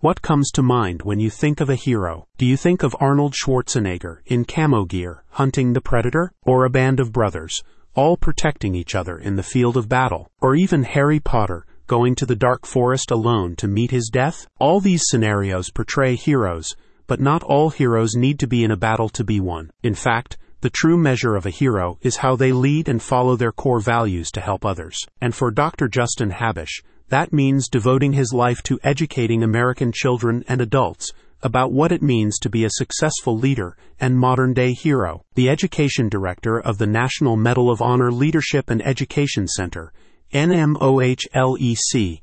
[0.00, 2.26] What comes to mind when you think of a hero?
[2.36, 6.32] Do you think of Arnold Schwarzenegger in camo gear hunting the predator?
[6.42, 7.62] Or a band of brothers,
[7.94, 10.30] all protecting each other in the field of battle?
[10.38, 14.46] Or even Harry Potter going to the dark forest alone to meet his death?
[14.58, 16.76] All these scenarios portray heroes,
[17.06, 19.70] but not all heroes need to be in a battle to be one.
[19.82, 23.52] In fact, the true measure of a hero is how they lead and follow their
[23.52, 25.06] core values to help others.
[25.22, 25.88] And for Dr.
[25.88, 31.12] Justin Habish, that means devoting his life to educating American children and adults
[31.42, 35.22] about what it means to be a successful leader and modern day hero.
[35.34, 39.92] The education director of the National Medal of Honor Leadership and Education Center,
[40.32, 42.20] NMOHLEC,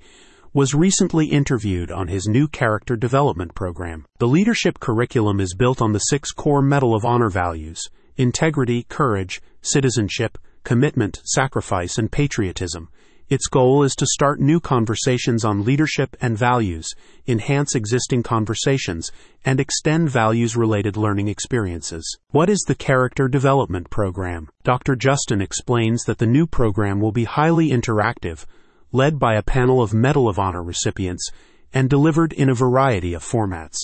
[0.53, 4.05] was recently interviewed on his new character development program.
[4.19, 7.81] The leadership curriculum is built on the six core Medal of Honor values
[8.17, 12.89] integrity, courage, citizenship, commitment, sacrifice, and patriotism.
[13.33, 16.93] Its goal is to start new conversations on leadership and values,
[17.25, 19.11] enhance existing conversations,
[19.43, 22.19] and extend values related learning experiences.
[22.29, 24.49] What is the Character Development Program?
[24.63, 24.95] Dr.
[24.95, 28.45] Justin explains that the new program will be highly interactive,
[28.91, 31.27] led by a panel of Medal of Honor recipients,
[31.73, 33.77] and delivered in a variety of formats.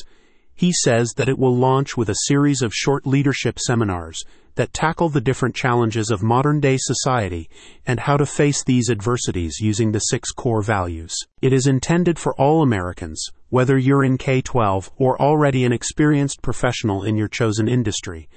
[0.60, 5.08] He says that it will launch with a series of short leadership seminars that tackle
[5.08, 7.50] the different challenges of modern day society
[7.88, 11.16] and how to face these adversities using the six core values.
[11.42, 16.42] It is intended for all Americans, whether you're in K 12 or already an experienced
[16.42, 18.28] professional in your chosen industry.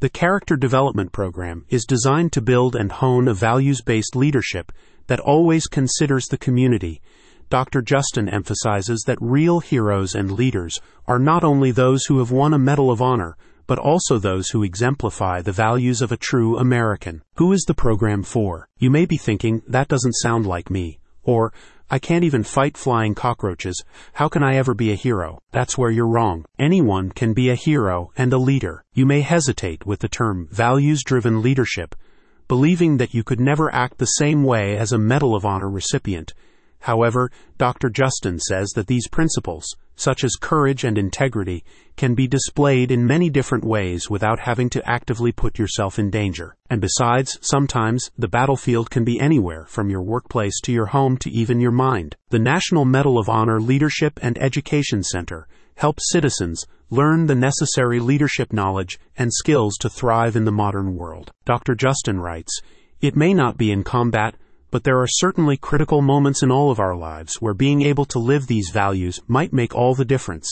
[0.00, 4.72] The Character Development Program is designed to build and hone a values based leadership
[5.06, 7.00] that always considers the community
[7.50, 7.82] Dr.
[7.82, 12.58] Justin emphasizes that real heroes and leaders are not only those who have won a
[12.58, 17.22] Medal of Honor, but also those who exemplify the values of a true American.
[17.38, 18.68] Who is the program for?
[18.78, 21.00] You may be thinking, that doesn't sound like me.
[21.24, 21.52] Or,
[21.90, 23.82] I can't even fight flying cockroaches.
[24.12, 25.40] How can I ever be a hero?
[25.50, 26.44] That's where you're wrong.
[26.56, 28.84] Anyone can be a hero and a leader.
[28.92, 31.96] You may hesitate with the term values driven leadership,
[32.46, 36.32] believing that you could never act the same way as a Medal of Honor recipient.
[36.80, 37.90] However, Dr.
[37.90, 41.62] Justin says that these principles, such as courage and integrity,
[41.96, 46.56] can be displayed in many different ways without having to actively put yourself in danger.
[46.70, 51.30] And besides, sometimes the battlefield can be anywhere from your workplace to your home to
[51.30, 52.16] even your mind.
[52.30, 58.52] The National Medal of Honor Leadership and Education Center helps citizens learn the necessary leadership
[58.52, 61.30] knowledge and skills to thrive in the modern world.
[61.44, 61.74] Dr.
[61.74, 62.60] Justin writes,
[63.00, 64.34] It may not be in combat
[64.70, 68.18] but there are certainly critical moments in all of our lives where being able to
[68.18, 70.48] live these values might make all the difference.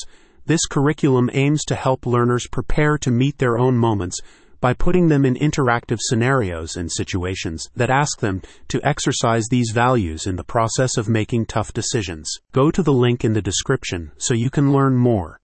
[0.47, 4.21] This curriculum aims to help learners prepare to meet their own moments
[4.61, 10.27] by putting them in interactive scenarios and situations that ask them to exercise these values
[10.27, 12.29] in the process of making tough decisions.
[12.53, 15.37] Go to the link in the description so you can learn more.